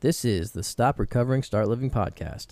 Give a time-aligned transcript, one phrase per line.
[0.00, 2.46] This is the Stop Recovering, Start Living podcast.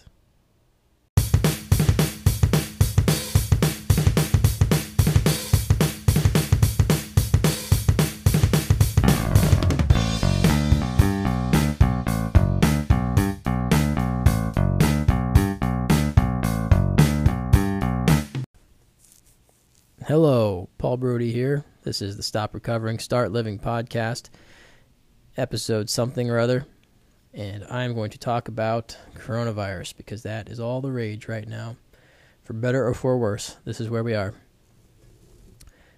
[20.06, 21.64] Hello, Paul Brody here.
[21.84, 24.28] This is the Stop Recovering, Start Living podcast,
[25.38, 26.66] episode something or other.
[27.38, 31.76] And I'm going to talk about coronavirus because that is all the rage right now.
[32.44, 34.34] For better or for worse, this is where we are.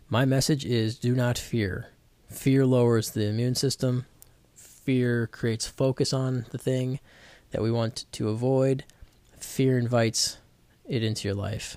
[0.08, 1.88] My message is do not fear.
[2.28, 4.06] Fear lowers the immune system,
[4.54, 7.00] fear creates focus on the thing
[7.50, 8.84] that we want to avoid,
[9.36, 10.38] fear invites
[10.86, 11.76] it into your life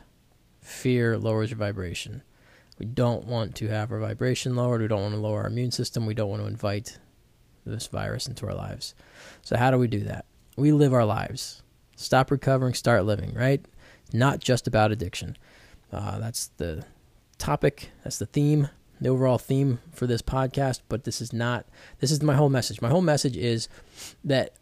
[0.63, 2.23] fear lowers your vibration.
[2.80, 4.81] We don't want to have our vibration lowered.
[4.81, 6.05] We don't want to lower our immune system.
[6.05, 6.97] We don't want to invite
[7.66, 8.95] this virus into our lives.
[9.41, 10.26] So, how do we do that?
[10.55, 11.62] We live our lives.
[11.95, 13.64] Stop recovering, start living, right?
[14.11, 15.38] Not just about addiction.
[15.92, 16.86] Uh, that's the
[17.38, 20.81] topic, that's the theme, the overall theme for this podcast.
[20.89, 21.66] But this is not,
[22.00, 22.81] this is my whole message.
[22.81, 23.67] My whole message is
[24.23, 24.53] that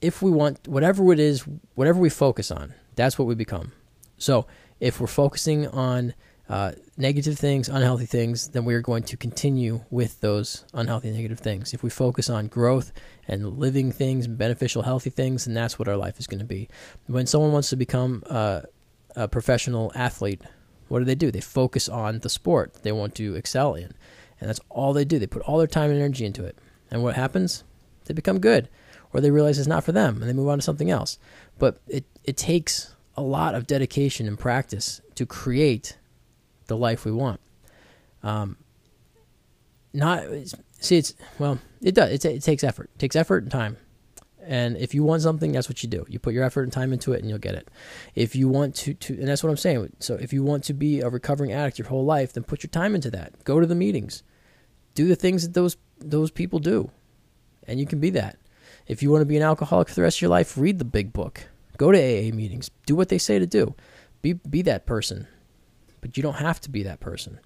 [0.00, 3.72] if we want, whatever it is, whatever we focus on, that's what we become.
[4.18, 4.46] So,
[4.78, 6.14] if we're focusing on
[6.48, 11.40] uh, negative things, unhealthy things, then we are going to continue with those unhealthy, negative
[11.40, 11.74] things.
[11.74, 12.92] If we focus on growth
[13.26, 16.68] and living things, beneficial, healthy things, then that's what our life is going to be.
[17.06, 18.62] When someone wants to become uh,
[19.16, 20.42] a professional athlete,
[20.88, 21.32] what do they do?
[21.32, 23.92] They focus on the sport they want to excel in.
[24.40, 25.18] And that's all they do.
[25.18, 26.56] They put all their time and energy into it.
[26.90, 27.64] And what happens?
[28.04, 28.68] They become good.
[29.12, 31.18] Or they realize it's not for them and they move on to something else.
[31.58, 35.96] But it, it takes a lot of dedication and practice to create
[36.66, 37.40] the life we want.
[38.22, 38.56] Um,
[39.92, 40.24] not
[40.78, 42.90] see it's well it does it, it takes effort.
[42.94, 43.76] It takes effort and time.
[44.42, 46.06] And if you want something that's what you do.
[46.08, 47.68] You put your effort and time into it and you'll get it.
[48.14, 49.92] If you want to, to and that's what i'm saying.
[49.98, 52.70] So if you want to be a recovering addict your whole life then put your
[52.70, 53.44] time into that.
[53.44, 54.22] Go to the meetings.
[54.94, 56.90] Do the things that those those people do.
[57.66, 58.38] And you can be that.
[58.86, 60.84] If you want to be an alcoholic for the rest of your life read the
[60.84, 61.48] big book.
[61.76, 62.70] Go to aa meetings.
[62.86, 63.74] Do what they say to do.
[64.22, 65.26] Be be that person
[66.00, 67.40] but you don't have to be that person.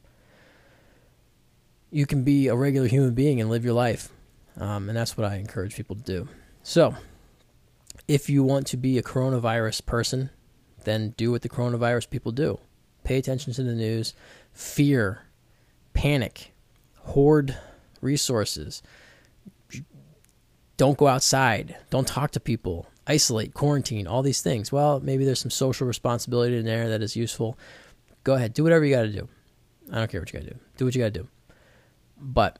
[1.90, 4.10] You can be a regular human being and live your life.
[4.56, 6.28] Um, and that's what I encourage people to do.
[6.62, 6.94] So,
[8.06, 10.30] if you want to be a coronavirus person,
[10.84, 12.58] then do what the coronavirus people do.
[13.04, 14.14] Pay attention to the news,
[14.52, 15.22] fear,
[15.94, 16.52] panic,
[16.96, 17.56] hoard
[18.00, 18.82] resources.
[20.76, 21.76] Don't go outside.
[21.90, 22.86] Don't talk to people.
[23.06, 24.70] Isolate, quarantine, all these things.
[24.70, 27.58] Well, maybe there's some social responsibility in there that is useful.
[28.24, 29.28] Go ahead, do whatever you got to do.
[29.90, 30.60] I don't care what you got to do.
[30.76, 31.28] Do what you got to do.
[32.20, 32.58] But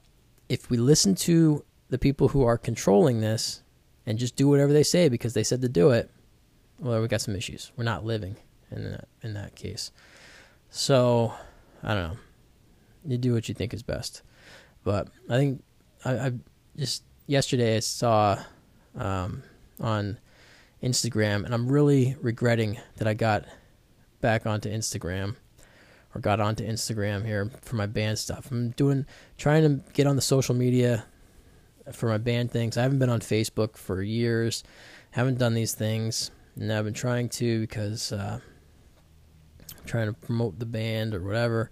[0.49, 3.63] if we listen to the people who are controlling this
[4.07, 6.11] and just do whatever they say because they said to do it,
[6.79, 7.73] well, we got some issues.
[7.77, 8.37] We're not living
[8.71, 9.93] in that in that case.
[10.71, 11.35] So
[11.83, 12.19] I don't know.
[13.07, 14.23] You do what you think is best.
[14.83, 15.63] But I think
[16.05, 16.33] I, I
[16.77, 18.43] just yesterday I saw
[18.97, 19.43] um,
[19.79, 20.19] on
[20.83, 23.45] Instagram, and I'm really regretting that I got
[24.21, 25.37] back onto Instagram
[26.15, 28.51] or got onto Instagram here for my band stuff.
[28.51, 29.07] I'm doing
[29.39, 31.05] trying to get on the social media
[31.93, 32.77] for my band things.
[32.77, 34.65] I haven't been on Facebook for years.
[35.13, 38.41] Haven't done these things, and I've been trying to because uh,
[39.87, 41.71] trying to promote the band or whatever.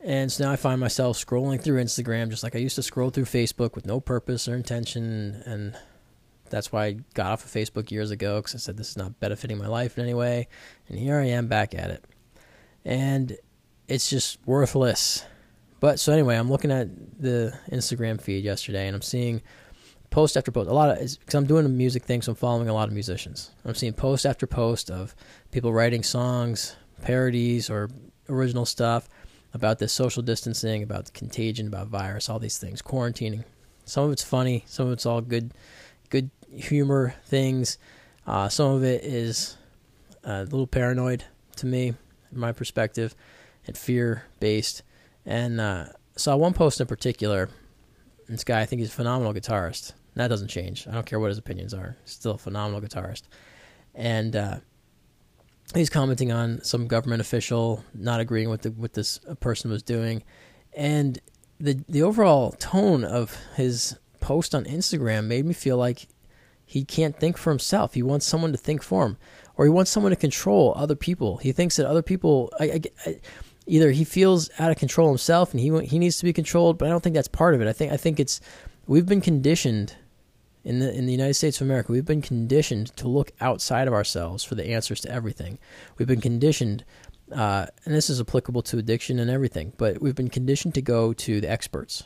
[0.00, 3.10] And so now I find myself scrolling through Instagram just like I used to scroll
[3.10, 5.42] through Facebook with no purpose or intention.
[5.46, 5.74] And
[6.50, 9.18] that's why I got off of Facebook years ago because I said this is not
[9.18, 10.48] benefiting my life in any way.
[10.88, 12.04] And here I am back at it.
[12.84, 13.36] And
[13.88, 15.24] it's just worthless.
[15.80, 16.88] But so anyway, I'm looking at
[17.20, 19.42] the Instagram feed yesterday, and I'm seeing
[20.10, 20.70] post after post.
[20.70, 22.94] A lot of because I'm doing a music thing, so I'm following a lot of
[22.94, 23.50] musicians.
[23.64, 25.14] I'm seeing post after post of
[25.50, 27.90] people writing songs, parodies, or
[28.28, 29.08] original stuff
[29.52, 33.44] about this social distancing, about the contagion, about virus, all these things, quarantining.
[33.84, 35.52] Some of it's funny, some of it's all good,
[36.10, 37.78] good humor things.
[38.26, 39.56] Uh, some of it is
[40.24, 41.24] a little paranoid
[41.56, 41.94] to me,
[42.36, 43.14] my perspective
[43.66, 44.82] and fear based.
[45.26, 45.86] And uh,
[46.16, 47.48] saw one post in particular.
[48.28, 49.92] This guy, I think he's a phenomenal guitarist.
[50.14, 50.86] That doesn't change.
[50.86, 51.96] I don't care what his opinions are.
[52.04, 53.22] He's still a phenomenal guitarist.
[53.94, 54.58] And uh,
[55.74, 60.22] he's commenting on some government official not agreeing with what this person was doing,
[60.74, 61.18] and
[61.58, 66.08] the the overall tone of his post on Instagram made me feel like
[66.64, 67.94] he can't think for himself.
[67.94, 69.16] He wants someone to think for him,
[69.56, 71.36] or he wants someone to control other people.
[71.38, 72.52] He thinks that other people.
[72.58, 73.20] I, I, I,
[73.66, 76.86] either he feels out of control himself and he he needs to be controlled, but
[76.86, 77.68] I don't think that's part of it.
[77.68, 78.40] I think I think it's
[78.86, 79.96] we've been conditioned
[80.64, 83.94] in the in the United States of America, we've been conditioned to look outside of
[83.94, 85.58] ourselves for the answers to everything.
[85.98, 86.84] We've been conditioned,
[87.30, 89.74] uh, and this is applicable to addiction and everything.
[89.76, 92.04] But we've been conditioned to go to the experts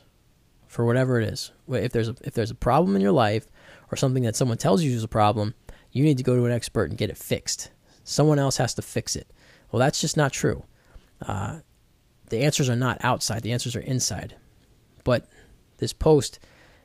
[0.67, 1.53] for whatever it is.
[1.69, 3.47] If there's a if there's a problem in your life
[3.93, 5.55] or something that someone tells you is a problem,
[5.93, 7.71] you need to go to an expert and get it fixed.
[8.05, 9.31] Someone else has to fix it.
[9.71, 10.65] Well, that's just not true.
[11.21, 11.61] Uh,
[12.31, 14.37] the answers are not outside; the answers are inside.
[15.05, 15.29] But
[15.79, 16.39] this post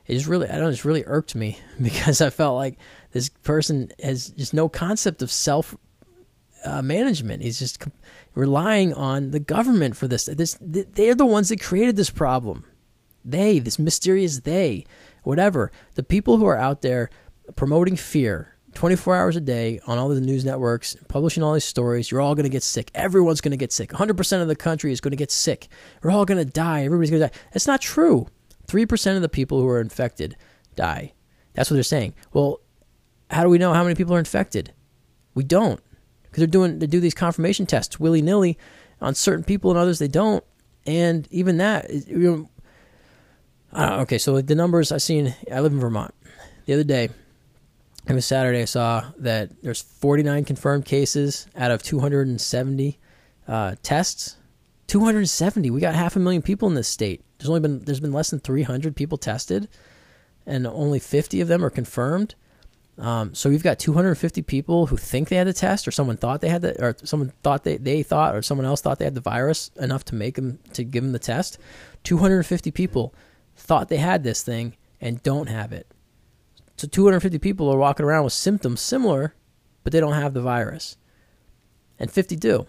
[0.06, 2.78] is really, I don't know, it's really irked me because I felt like
[3.12, 5.76] this person has just no concept of self
[6.64, 7.42] uh, management.
[7.42, 7.82] He's just
[8.34, 10.24] relying on the government for this.
[10.24, 12.64] This they're the ones that created this problem.
[13.24, 14.84] They, this mysterious they,
[15.22, 15.72] whatever.
[15.94, 17.08] The people who are out there
[17.56, 22.10] promoting fear 24 hours a day on all the news networks, publishing all these stories.
[22.10, 22.90] You're all going to get sick.
[22.94, 23.90] Everyone's going to get sick.
[23.90, 25.68] 100% of the country is going to get sick.
[26.02, 26.84] We're all going to die.
[26.84, 27.40] Everybody's going to die.
[27.52, 28.26] That's not true.
[28.66, 30.36] 3% of the people who are infected
[30.76, 31.12] die.
[31.54, 32.14] That's what they're saying.
[32.32, 32.60] Well,
[33.30, 34.72] how do we know how many people are infected?
[35.34, 35.80] We don't.
[36.24, 38.58] Because they're doing they do these confirmation tests willy-nilly
[39.00, 40.42] on certain people and others they don't.
[40.86, 42.48] And even that, you
[43.72, 46.14] know, okay, so the numbers I've seen, I live in Vermont.
[46.66, 47.10] The other day,
[48.06, 48.62] it was Saturday.
[48.62, 52.98] I saw that there's 49 confirmed cases out of 270
[53.48, 54.36] uh, tests.
[54.86, 55.70] 270.
[55.70, 57.24] We got half a million people in this state.
[57.38, 59.68] There's only been there's been less than 300 people tested,
[60.46, 62.34] and only 50 of them are confirmed.
[62.96, 66.40] Um, so we've got 250 people who think they had the test, or someone thought
[66.42, 69.14] they had the, or someone thought they, they thought, or someone else thought they had
[69.16, 71.58] the virus enough to make them to give them the test.
[72.04, 73.14] 250 people
[73.56, 75.86] thought they had this thing and don't have it.
[76.76, 79.34] So 250 people are walking around with symptoms similar,
[79.82, 80.96] but they don't have the virus,
[81.98, 82.66] and 50 do.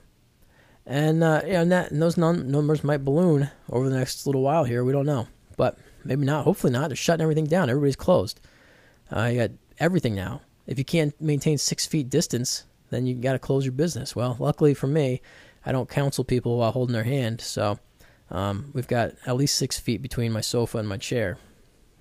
[0.86, 4.44] And uh, yeah, and, that, and those num- numbers might balloon over the next little
[4.44, 4.84] while here.
[4.84, 6.44] We don't know, but maybe not.
[6.44, 6.90] Hopefully not.
[6.90, 7.70] They're shutting everything down.
[7.70, 8.40] Everybody's closed.
[9.12, 10.42] Uh, you got everything now.
[10.68, 14.16] If you can't maintain six feet distance, then you got to close your business.
[14.16, 15.22] Well, luckily for me,
[15.66, 17.80] I don't counsel people while holding their hand, so
[18.30, 21.38] um, we've got at least six feet between my sofa and my chair.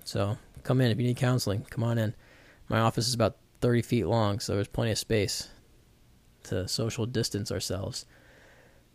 [0.03, 1.65] So come in if you need counseling.
[1.69, 2.13] Come on in.
[2.67, 5.49] My office is about 30 feet long, so there's plenty of space
[6.43, 8.05] to social distance ourselves.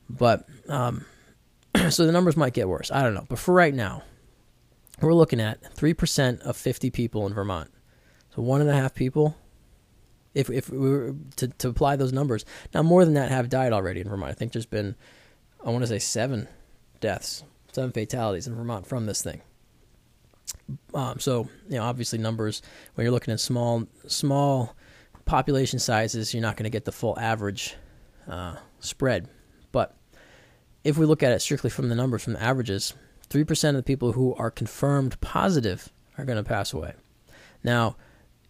[0.08, 1.06] But um,
[1.88, 2.90] so the numbers might get worse.
[2.90, 3.26] I don't know.
[3.28, 4.02] But for right now,
[5.00, 7.70] we're looking at three percent of 50 people in Vermont.
[8.34, 9.36] So one and a half people.
[10.34, 12.44] If if we were to to apply those numbers,
[12.74, 14.30] now more than that have died already in Vermont.
[14.30, 14.94] I think there's been,
[15.64, 16.46] I want to say seven
[17.00, 19.40] deaths, seven fatalities in Vermont from this thing.
[20.94, 22.62] Um, so you know, obviously numbers
[22.94, 24.76] when you're looking at small small
[25.24, 27.76] population sizes, you're not going to get the full average
[28.28, 29.28] uh, spread.
[29.72, 29.96] But
[30.84, 32.94] if we look at it strictly from the numbers, from the averages,
[33.28, 36.94] three percent of the people who are confirmed positive are going to pass away.
[37.62, 37.96] Now,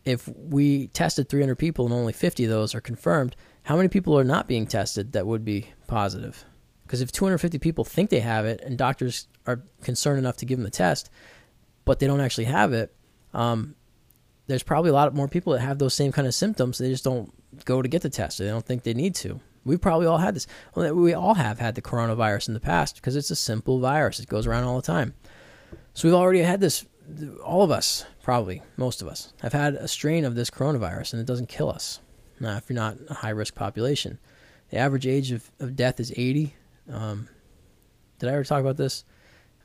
[0.05, 4.19] if we tested 300 people and only 50 of those are confirmed, how many people
[4.19, 6.45] are not being tested that would be positive?
[6.85, 10.59] Because if 250 people think they have it and doctors are concerned enough to give
[10.59, 11.11] them the test,
[11.85, 12.95] but they don't actually have it,
[13.35, 13.75] um,
[14.47, 16.79] there's probably a lot more people that have those same kind of symptoms.
[16.79, 17.33] They just don't
[17.65, 18.39] go to get the test.
[18.39, 19.41] They don't think they need to.
[19.65, 20.47] We've probably all had this.
[20.75, 24.19] We all have had the coronavirus in the past because it's a simple virus.
[24.19, 25.15] It goes around all the time.
[25.95, 26.85] So we've already had this.
[27.45, 31.21] All of us, probably most of us, have had a strain of this coronavirus, and
[31.21, 32.01] it doesn't kill us.
[32.39, 34.19] Now, if you're not a high risk population,
[34.71, 36.55] the average age of, of death is 80.
[36.91, 37.29] Um,
[38.19, 39.05] did I ever talk about this?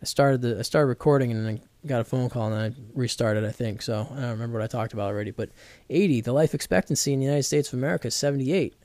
[0.01, 3.45] I started the I started recording and then got a phone call and I restarted,
[3.45, 3.81] I think.
[3.81, 5.31] So I don't remember what I talked about already.
[5.31, 5.49] But
[5.89, 8.75] 80, the life expectancy in the United States of America is 78.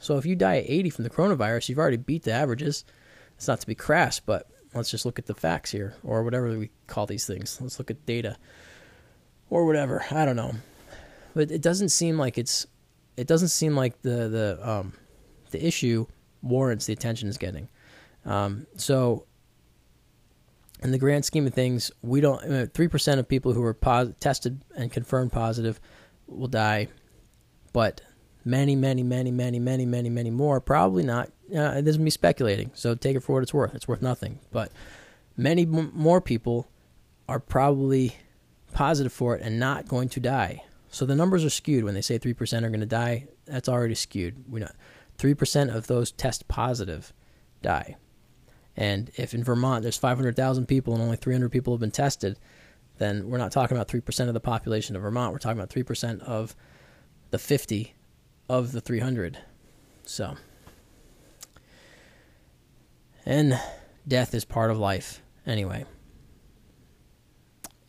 [0.00, 2.84] So if you die at 80 from the coronavirus, you've already beat the averages.
[3.36, 6.56] It's not to be crass, but let's just look at the facts here, or whatever
[6.58, 7.60] we call these things.
[7.60, 8.36] Let's look at data,
[9.50, 10.04] or whatever.
[10.10, 10.54] I don't know,
[11.34, 12.66] but it doesn't seem like it's.
[13.16, 14.92] It doesn't seem like the the um,
[15.50, 16.06] the issue
[16.42, 17.68] warrants the attention it's getting.
[18.24, 19.26] Um, so
[20.82, 22.72] in the grand scheme of things, we don't.
[22.74, 25.80] Three percent of people who are pos- tested and confirmed positive
[26.26, 26.88] will die,
[27.72, 28.00] but
[28.44, 31.30] many, many, many, many, many, many, many more probably not.
[31.54, 33.74] Uh, this is me speculating, so take it for what it's worth.
[33.74, 34.72] It's worth nothing, but
[35.36, 36.68] many m- more people
[37.28, 38.16] are probably
[38.72, 40.64] positive for it and not going to die.
[40.88, 43.28] So the numbers are skewed when they say three percent are going to die.
[43.46, 44.50] That's already skewed.
[44.50, 44.70] We know
[45.18, 47.12] three percent of those test positive
[47.60, 47.96] die.
[48.76, 52.38] And if in Vermont there's 500,000 people and only 300 people have been tested,
[52.98, 55.32] then we're not talking about 3% of the population of Vermont.
[55.32, 56.54] We're talking about 3% of
[57.30, 57.94] the 50
[58.48, 59.38] of the 300.
[60.04, 60.36] So,
[63.24, 63.60] and
[64.06, 65.84] death is part of life anyway.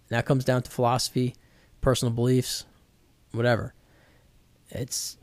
[0.10, 1.36] That comes down to philosophy,
[1.82, 2.66] personal beliefs,
[3.32, 3.74] whatever.
[4.70, 5.18] It's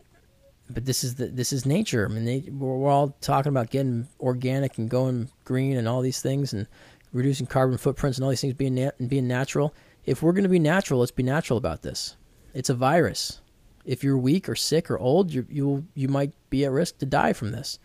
[0.73, 2.07] but this is the this is nature.
[2.09, 6.23] I mean, they, we're, all talking about getting organic and going green and all these
[6.23, 6.67] things and
[7.13, 9.75] reducing carbon footprints and all these things being nat- and being natural.
[10.05, 12.17] If we're going to be natural, let's be natural about this.
[12.55, 13.41] It's a virus.
[13.85, 17.07] If you're weak or sick or old, you you you might be at risk to
[17.07, 17.79] die from this.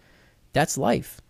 [0.53, 1.21] That's life.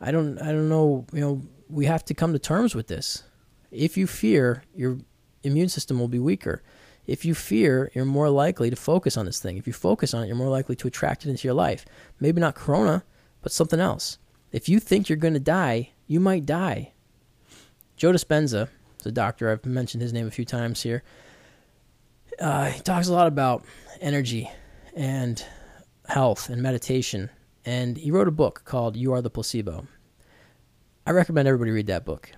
[0.00, 3.24] I don't I don't know, you know, we have to come to terms with this.
[3.70, 4.98] If you fear, your
[5.42, 6.62] immune system will be weaker.
[7.06, 9.56] If you fear, you're more likely to focus on this thing.
[9.56, 11.84] If you focus on it, you're more likely to attract it into your life.
[12.20, 13.04] Maybe not corona,
[13.42, 14.18] but something else.
[14.52, 16.92] If you think you're going to die, you might die.
[17.96, 18.68] Joe Dispenza,
[19.02, 21.02] the doctor, I've mentioned his name a few times here.
[22.38, 23.64] Uh, he talks a lot about
[24.00, 24.50] energy
[24.94, 25.44] and
[26.08, 27.30] health and meditation.
[27.64, 29.86] And he wrote a book called You Are the Placebo.
[31.06, 32.32] I recommend everybody read that book.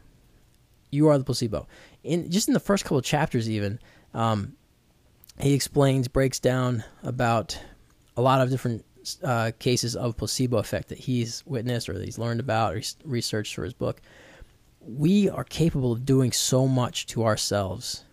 [0.90, 1.66] You Are the Placebo.
[2.02, 3.78] In just in the first couple chapters, even
[4.14, 4.54] um,
[5.40, 7.59] he explains, breaks down about
[8.16, 8.85] a lot of different
[9.23, 12.97] uh, cases of placebo effect that he's witnessed or that he's learned about or he's
[13.04, 14.00] researched for his book.
[14.81, 18.04] We are capable of doing so much to ourselves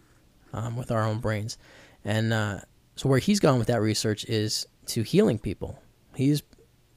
[0.53, 1.57] um, with our own brains,
[2.05, 2.59] and uh,
[2.95, 5.81] so where he's gone with that research is to healing people.
[6.15, 6.43] He's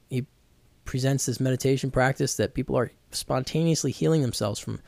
[0.09, 0.25] he
[0.85, 4.79] presents this meditation practice that people are spontaneously healing themselves from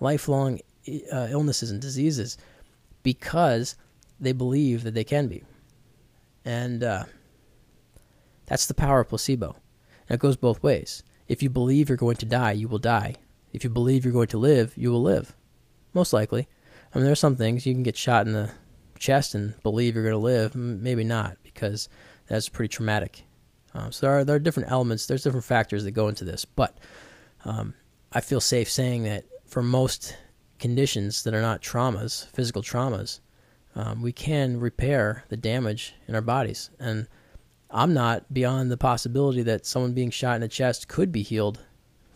[0.00, 0.60] lifelong
[1.12, 2.36] uh, illnesses and diseases
[3.02, 3.76] because
[4.20, 5.42] they believe that they can be.
[6.44, 7.04] And uh,
[8.46, 9.56] that's the power of placebo.
[10.08, 11.02] And it goes both ways.
[11.28, 13.14] If you believe you're going to die, you will die.
[13.52, 15.34] If you believe you're going to live, you will live.
[15.94, 16.48] Most likely.
[16.92, 18.50] I mean, there are some things you can get shot in the
[18.98, 20.54] chest and believe you're going to live.
[20.54, 21.88] Maybe not, because
[22.26, 23.24] that's pretty traumatic.
[23.74, 25.06] Um, so there are there are different elements.
[25.06, 26.76] There's different factors that go into this, but
[27.44, 27.74] um,
[28.12, 30.16] I feel safe saying that for most
[30.62, 33.18] conditions that are not traumas, physical traumas,
[33.74, 36.70] um, we can repair the damage in our bodies.
[36.78, 37.08] And
[37.68, 41.64] I'm not beyond the possibility that someone being shot in the chest could be healed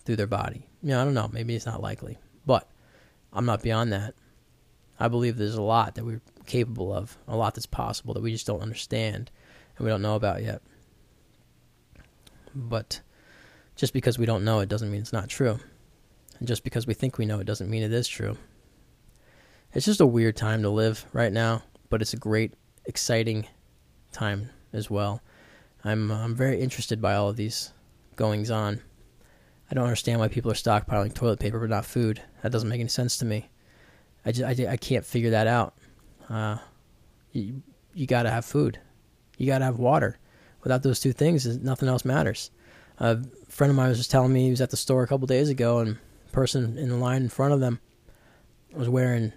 [0.05, 0.65] through their body.
[0.81, 1.29] You know, I don't know.
[1.33, 2.71] Maybe it's not likely, but
[3.33, 4.15] I'm not beyond that.
[5.00, 8.31] I believe there's a lot that we're capable of, a lot that's possible that we
[8.31, 9.33] just don't understand
[9.76, 10.62] and we don't know about yet.
[12.55, 13.00] But
[13.75, 15.59] just because we don't know it doesn't mean it's not true.
[16.38, 18.37] And just because we think we know it doesn't mean it is true.
[19.73, 22.55] It's just a weird time to live right now, but it's a great,
[22.87, 23.47] exciting
[24.12, 25.23] time as well.
[25.85, 27.73] I'm I'm very interested by all of these
[28.16, 28.81] goings on.
[29.71, 32.23] I don't understand why people are stockpiling toilet paper but not food.
[32.43, 33.49] That doesn't make any sense to me.
[34.25, 35.75] I just I, I can't figure that out.
[36.28, 36.59] Uh,
[37.33, 37.62] you
[37.95, 38.78] you got to have food.
[39.38, 40.19] You got to have water.
[40.62, 42.50] Without those two things, nothing else matters.
[42.99, 45.26] A friend of mine was just telling me he was at the store a couple
[45.26, 45.99] days ago, and
[46.37, 47.81] person in the line in front of them
[48.75, 49.33] was wearing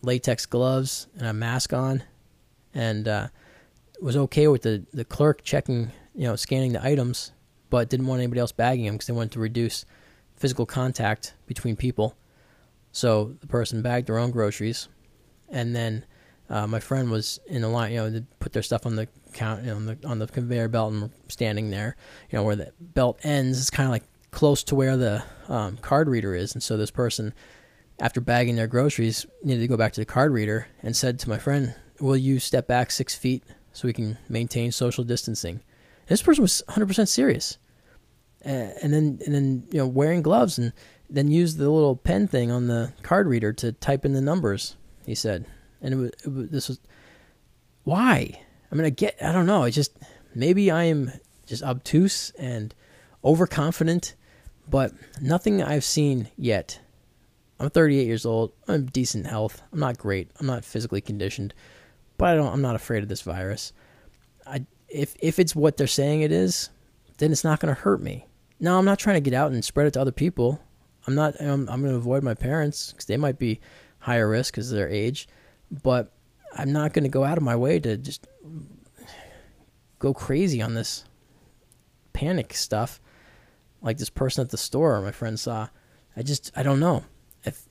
[0.00, 2.02] latex gloves and a mask on,
[2.72, 3.28] and uh,
[4.00, 7.32] was okay with the the clerk checking, you know, scanning the items,
[7.68, 9.84] but didn't want anybody else bagging them because they wanted to reduce
[10.36, 12.16] physical contact between people.
[12.92, 14.88] So the person bagged their own groceries,
[15.50, 16.06] and then
[16.48, 17.92] uh, my friend was in the line.
[17.92, 20.26] You know, they put their stuff on the count, you know, on the on the
[20.26, 21.94] conveyor belt, and standing there.
[22.30, 25.76] You know, where the belt ends, it's kind of like close to where the um,
[25.78, 27.34] card reader is, and so this person,
[28.00, 31.28] after bagging their groceries, needed to go back to the card reader and said to
[31.28, 33.42] my friend, "Will you step back six feet
[33.72, 37.58] so we can maintain social distancing?" And this person was 100% serious,
[38.44, 40.72] uh, and then and then you know wearing gloves and
[41.10, 44.76] then use the little pen thing on the card reader to type in the numbers.
[45.06, 45.46] He said,
[45.80, 46.80] and it was, it was this was
[47.84, 48.40] why.
[48.70, 49.16] I mean, I get.
[49.22, 49.62] I don't know.
[49.62, 49.96] I just
[50.34, 51.10] maybe I am
[51.46, 52.74] just obtuse and
[53.24, 54.14] overconfident
[54.70, 56.80] but nothing I've seen yet.
[57.58, 58.52] I'm 38 years old.
[58.68, 59.62] I'm decent health.
[59.72, 60.30] I'm not great.
[60.38, 61.54] I'm not physically conditioned,
[62.16, 62.52] but I don't.
[62.52, 63.72] I'm not afraid of this virus.
[64.46, 66.70] I if if it's what they're saying it is,
[67.18, 68.26] then it's not going to hurt me.
[68.60, 70.60] Now I'm not trying to get out and spread it to other people.
[71.06, 71.40] I'm not.
[71.40, 73.60] I'm, I'm going to avoid my parents because they might be
[73.98, 75.28] higher risk because of their age,
[75.82, 76.12] but
[76.56, 78.26] I'm not going to go out of my way to just
[79.98, 81.04] go crazy on this
[82.12, 83.00] panic stuff
[83.82, 85.68] like this person at the store my friend saw.
[86.16, 87.04] I just I don't know.
[87.44, 87.62] If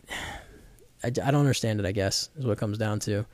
[1.04, 3.26] I, I don't understand it, I guess is what it comes down to.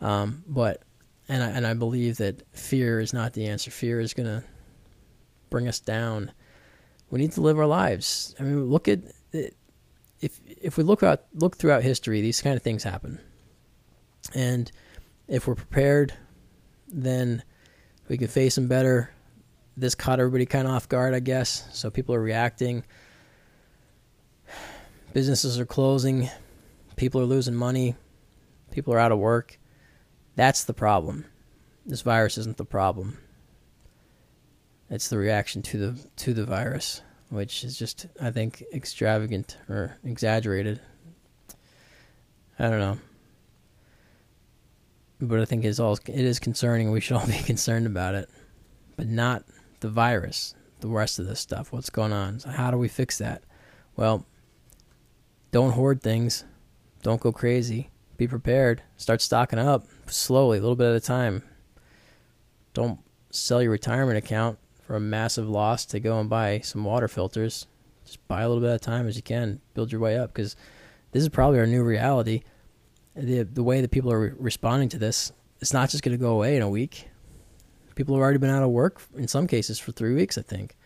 [0.00, 0.82] Um, but
[1.28, 3.70] and I and I believe that fear is not the answer.
[3.70, 4.44] Fear is going to
[5.50, 6.32] bring us down.
[7.10, 8.34] We need to live our lives.
[8.40, 9.00] I mean, look at
[9.32, 13.20] if if we look out look throughout history, these kind of things happen.
[14.34, 14.70] And
[15.28, 16.14] if we're prepared,
[16.88, 17.42] then
[18.08, 19.12] we can face them better
[19.76, 21.66] this caught everybody kind of off guard, I guess.
[21.72, 22.84] So people are reacting.
[25.12, 26.28] Businesses are closing.
[26.96, 27.94] People are losing money.
[28.70, 29.58] People are out of work.
[30.36, 31.26] That's the problem.
[31.84, 33.18] This virus isn't the problem.
[34.90, 39.98] It's the reaction to the to the virus, which is just I think extravagant or
[40.04, 40.80] exaggerated.
[42.58, 42.98] I don't know.
[45.20, 46.90] But I think it's all it is concerning.
[46.90, 48.28] We should all be concerned about it,
[48.96, 49.44] but not
[49.82, 50.54] the virus.
[50.80, 51.72] The rest of this stuff.
[51.72, 52.40] What's going on?
[52.40, 53.42] So how do we fix that?
[53.94, 54.26] Well,
[55.52, 56.44] don't hoard things.
[57.02, 57.90] Don't go crazy.
[58.16, 58.82] Be prepared.
[58.96, 61.42] Start stocking up slowly, a little bit at a time.
[62.72, 67.06] Don't sell your retirement account for a massive loss to go and buy some water
[67.06, 67.66] filters.
[68.04, 69.60] Just buy a little bit at a time as you can.
[69.74, 70.56] Build your way up because
[71.12, 72.42] this is probably our new reality.
[73.14, 76.22] The the way that people are re- responding to this, it's not just going to
[76.22, 77.08] go away in a week.
[77.94, 80.38] People have already been out of work in some cases for three weeks.
[80.38, 80.76] I think.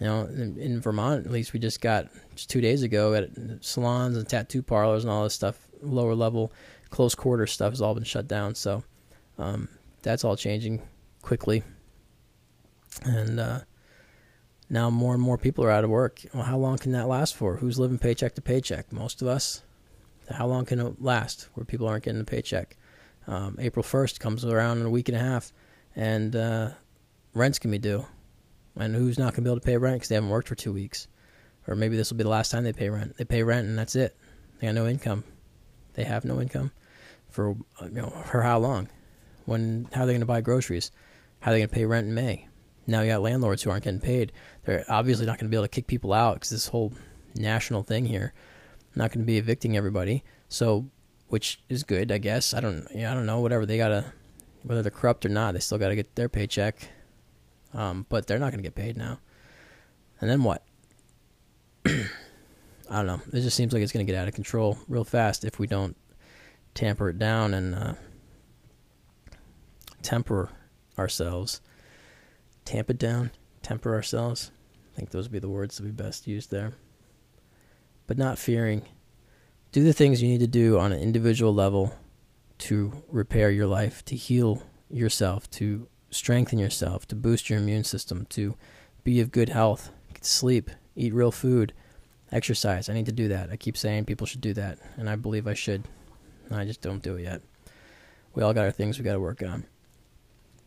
[0.00, 2.06] You know, in, in Vermont, at least we just got
[2.36, 3.30] just two days ago at
[3.60, 6.52] salons and tattoo parlors and all this stuff, lower level,
[6.90, 8.54] close quarter stuff has all been shut down.
[8.54, 8.84] So
[9.38, 9.68] um,
[10.02, 10.82] that's all changing
[11.20, 11.64] quickly
[13.04, 13.60] and uh,
[14.70, 16.20] now more and more people are out of work.
[16.34, 17.56] Well, how long can that last for?
[17.56, 18.92] Who's living paycheck to paycheck?
[18.92, 19.62] Most of us.
[20.30, 22.76] How long can it last where people aren't getting a paycheck?
[23.26, 25.52] Um, April 1st comes around in a week and a half,
[25.98, 26.70] and uh,
[27.34, 28.06] rents can be due.
[28.76, 30.54] And who's not going to be able to pay rent because they haven't worked for
[30.54, 31.08] two weeks?
[31.66, 33.16] Or maybe this will be the last time they pay rent.
[33.16, 34.16] They pay rent and that's it.
[34.58, 35.24] They got no income.
[35.94, 36.70] They have no income
[37.28, 38.88] for you know for how long?
[39.44, 40.92] When how are they going to buy groceries?
[41.40, 42.46] How are they going to pay rent in May?
[42.86, 44.32] Now you got landlords who aren't getting paid.
[44.64, 46.92] They're obviously not going to be able to kick people out because this whole
[47.34, 48.32] national thing here,
[48.94, 50.22] not going to be evicting everybody.
[50.48, 50.86] So,
[51.26, 52.54] which is good, I guess.
[52.54, 53.40] I don't, yeah, I don't know.
[53.40, 54.12] Whatever they gotta,
[54.68, 56.88] whether they're corrupt or not, they still got to get their paycheck.
[57.74, 59.18] Um, but they're not going to get paid now.
[60.20, 60.64] And then what?
[61.86, 61.92] I
[62.88, 63.20] don't know.
[63.32, 65.66] It just seems like it's going to get out of control real fast if we
[65.66, 65.96] don't
[66.74, 67.94] tamper it down and uh,
[70.02, 70.50] temper
[70.98, 71.60] ourselves
[72.68, 73.30] tamp it down,
[73.62, 74.50] temper ourselves.
[74.92, 76.74] I think those would be the words that would be best used there.
[78.06, 78.82] But not fearing.
[79.72, 81.94] Do the things you need to do on an individual level
[82.58, 88.26] to repair your life, to heal yourself, to strengthen yourself, to boost your immune system,
[88.30, 88.56] to
[89.04, 89.90] be of good health,
[90.20, 91.72] sleep, eat real food,
[92.32, 92.88] exercise.
[92.88, 93.50] I need to do that.
[93.50, 95.84] I keep saying people should do that, and I believe I should.
[96.50, 97.42] I just don't do it yet.
[98.34, 99.66] We all got our things we got to work on.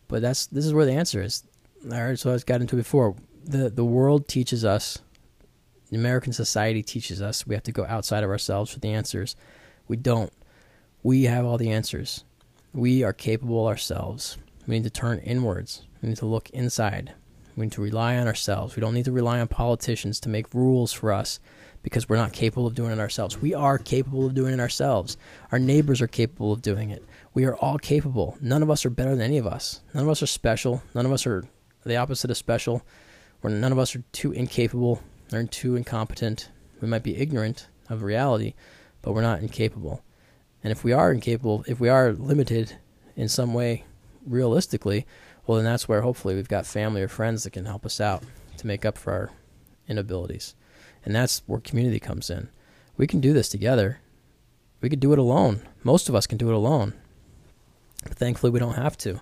[0.08, 1.44] But that's this is where the answer is
[1.90, 3.16] all right, so I got into it before.
[3.44, 4.98] The the world teaches us,
[5.92, 9.36] American society teaches us we have to go outside of ourselves for the answers.
[9.88, 10.32] We don't.
[11.04, 12.22] We have all the answers.
[12.72, 14.38] We are capable ourselves.
[14.68, 15.82] We need to turn inwards.
[16.00, 17.12] We need to look inside.
[17.56, 18.76] We need to rely on ourselves.
[18.76, 21.40] We don't need to rely on politicians to make rules for us
[21.82, 23.42] because we're not capable of doing it ourselves.
[23.42, 25.16] We are capable of doing it ourselves.
[25.50, 27.04] Our neighbors are capable of doing it.
[27.34, 28.38] We are all capable.
[28.40, 29.80] None of us are better than any of us.
[29.94, 30.84] None of us are special.
[30.94, 31.44] None of us are
[31.84, 32.82] the opposite of special,
[33.40, 36.48] where none of us are too incapable or too incompetent.
[36.80, 38.54] We might be ignorant of reality,
[39.02, 40.04] but we're not incapable.
[40.62, 42.76] And if we are incapable, if we are limited
[43.16, 43.84] in some way
[44.26, 45.06] realistically,
[45.46, 48.22] well, then that's where hopefully we've got family or friends that can help us out
[48.58, 49.30] to make up for our
[49.88, 50.54] inabilities.
[51.04, 52.48] And that's where community comes in.
[52.96, 54.00] We can do this together.
[54.80, 55.62] We could do it alone.
[55.82, 56.94] Most of us can do it alone.
[58.04, 59.20] But thankfully, we don't have to.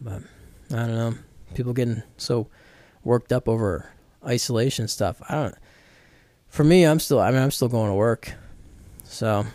[0.00, 0.22] But
[0.70, 1.14] I don't know
[1.54, 2.48] people getting so
[3.04, 3.90] worked up over
[4.24, 5.20] isolation stuff.
[5.28, 5.54] I don't.
[6.48, 7.20] For me, I'm still.
[7.20, 8.34] I mean, I'm still going to work,
[9.04, 9.46] so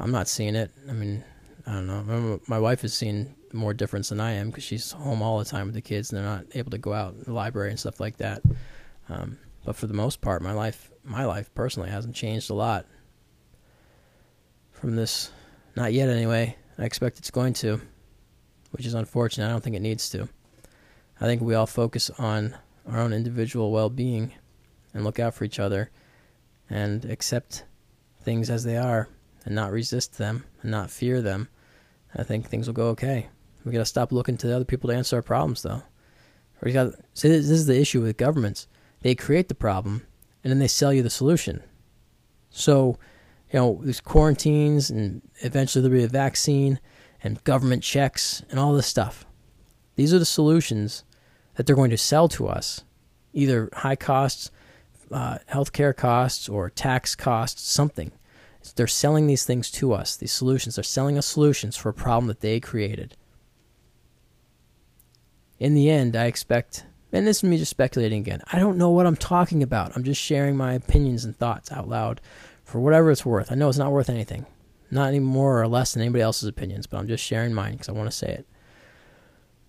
[0.00, 0.70] I'm not seeing it.
[0.88, 1.22] I mean,
[1.66, 2.40] I don't know.
[2.48, 5.66] My wife has seen more difference than I am because she's home all the time
[5.66, 8.00] with the kids, and they're not able to go out in the library and stuff
[8.00, 8.42] like that.
[9.08, 12.86] Um, but for the most part, my life, my life personally, hasn't changed a lot
[14.72, 15.30] from this.
[15.76, 16.56] Not yet, anyway.
[16.78, 17.80] I expect it's going to,
[18.70, 19.46] which is unfortunate.
[19.46, 20.28] I don't think it needs to.
[21.20, 22.56] I think we all focus on
[22.88, 24.32] our own individual well being
[24.94, 25.90] and look out for each other
[26.70, 27.64] and accept
[28.22, 29.08] things as they are
[29.44, 31.48] and not resist them and not fear them,
[32.14, 33.28] I think things will go okay.
[33.64, 35.82] We gotta stop looking to the other people to answer our problems, though.
[36.62, 38.66] We got see this is the issue with governments.
[39.02, 40.06] They create the problem
[40.44, 41.62] and then they sell you the solution.
[42.50, 42.98] So,
[43.50, 46.80] you know, these quarantines and eventually there'll be a vaccine
[47.22, 49.24] and government checks and all this stuff.
[49.96, 51.04] These are the solutions
[51.54, 52.84] that they're going to sell to us,
[53.32, 54.50] either high costs,
[55.10, 58.12] uh, healthcare costs, or tax costs, something.
[58.76, 60.76] They're selling these things to us, these solutions.
[60.76, 63.16] They're selling us solutions for a problem that they created.
[65.58, 68.90] In the end, I expect, and this is me just speculating again, I don't know
[68.90, 69.96] what I'm talking about.
[69.96, 72.20] I'm just sharing my opinions and thoughts out loud
[72.64, 73.50] for whatever it's worth.
[73.50, 74.46] I know it's not worth anything.
[74.90, 77.88] Not any more or less than anybody else's opinions, but I'm just sharing mine because
[77.88, 78.46] I want to say it.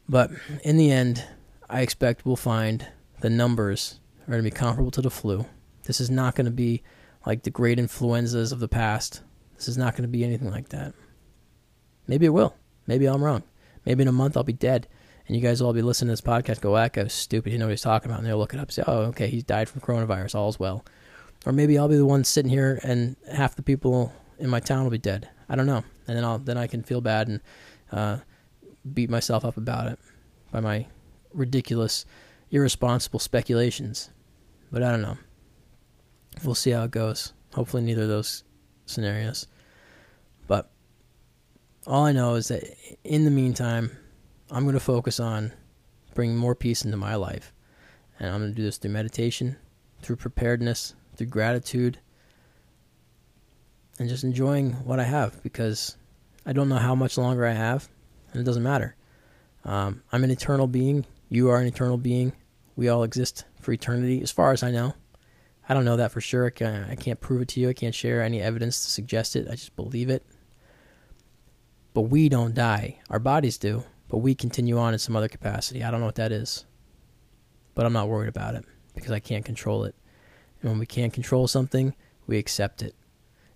[0.09, 0.31] But
[0.63, 1.23] in the end,
[1.69, 2.87] I expect we'll find
[3.21, 5.45] the numbers are going to be comparable to the flu.
[5.83, 6.83] This is not going to be
[7.25, 9.21] like the great influenzas of the past.
[9.55, 10.93] This is not going to be anything like that.
[12.07, 12.55] Maybe it will.
[12.87, 13.43] Maybe I'm wrong.
[13.85, 14.87] Maybe in a month I'll be dead.
[15.27, 17.51] And you guys will all be listening to this podcast, go, that guy's stupid.
[17.51, 18.19] He knows what he's talking about.
[18.19, 20.35] And they'll look it up and say, oh, okay, he died from coronavirus.
[20.35, 20.83] All's well.
[21.45, 24.83] Or maybe I'll be the one sitting here and half the people in my town
[24.83, 25.29] will be dead.
[25.47, 25.83] I don't know.
[26.07, 27.41] And then I'll then I can feel bad and
[27.91, 28.17] uh,
[28.93, 29.99] beat myself up about it
[30.51, 30.87] by my
[31.33, 32.05] ridiculous,
[32.49, 34.09] irresponsible speculations.
[34.71, 35.17] But I don't know.
[36.43, 37.33] We'll see how it goes.
[37.53, 38.43] Hopefully, neither of those
[38.85, 39.47] scenarios.
[40.47, 40.71] But
[41.85, 42.63] all I know is that
[43.03, 43.91] in the meantime,
[44.49, 45.51] I'm going to focus on
[46.13, 47.53] bringing more peace into my life.
[48.19, 49.57] And I'm going to do this through meditation,
[50.01, 51.99] through preparedness, through gratitude,
[53.99, 55.95] and just enjoying what I have because
[56.45, 57.87] I don't know how much longer I have,
[58.31, 58.95] and it doesn't matter.
[59.63, 61.05] Um, I'm an eternal being.
[61.29, 62.33] You are an eternal being.
[62.75, 64.95] We all exist for eternity, as far as I know.
[65.71, 66.47] I don't know that for sure.
[66.47, 67.69] I can't, prove it to you.
[67.69, 69.47] I can't share any evidence to suggest it.
[69.47, 70.21] I just believe it.
[71.93, 72.99] But we don't die.
[73.09, 75.81] Our bodies do, but we continue on in some other capacity.
[75.81, 76.65] I don't know what that is.
[77.73, 79.95] But I'm not worried about it because I can't control it.
[80.61, 81.95] And when we can't control something,
[82.27, 82.93] we accept it.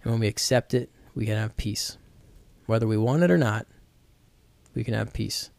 [0.02, 1.98] And when we accept it, we can have peace.
[2.66, 3.68] Whether we want it or not,
[4.74, 5.50] we can have peace.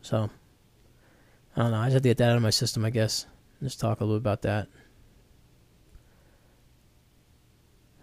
[0.00, 0.30] So,
[1.54, 1.78] I don't know.
[1.78, 3.26] I just have to get that out of my system, I guess.
[3.62, 4.66] Just talk a little bit about that.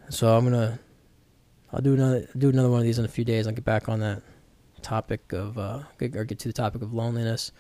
[0.09, 0.79] So I'm gonna,
[1.71, 3.47] I'll do another do another one of these in a few days.
[3.47, 4.21] I'll get back on that
[4.81, 7.51] topic of, uh, or get to the topic of loneliness.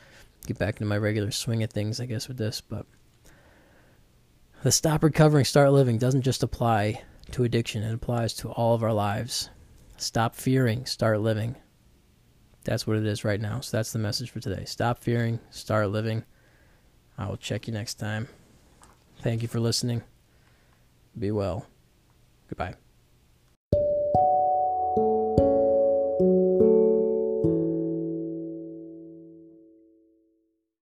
[0.45, 2.61] Get back into my regular swing of things, I guess, with this.
[2.61, 2.85] But
[4.63, 7.83] the stop recovering, start living doesn't just apply to addiction.
[7.83, 9.49] It applies to all of our lives.
[9.97, 11.55] Stop fearing, start living.
[12.63, 13.59] That's what it is right now.
[13.61, 14.65] So that's the message for today.
[14.65, 16.23] Stop fearing, start living.
[17.17, 18.27] I will check you next time.
[19.21, 20.03] Thank you for listening.
[21.17, 21.65] Be well.
[22.47, 22.86] Goodbye.